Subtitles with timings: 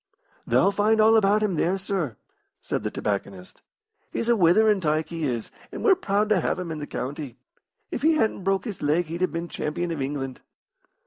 [0.47, 2.15] "Thou'll find all about him there, sir,"
[2.59, 3.61] said the tobacconist.
[4.11, 7.37] "He's a witherin' tyke, he is, and we're proud to have him in the county.
[7.91, 10.41] If he hadn't broke his leg he'd have been champion of England."